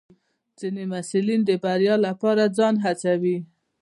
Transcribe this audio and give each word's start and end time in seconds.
ځینې 0.59 0.83
محصلین 0.91 1.41
د 1.45 1.51
بریا 1.63 1.95
لپاره 2.07 2.43
ځان 2.57 2.75
هڅوي. 2.85 3.37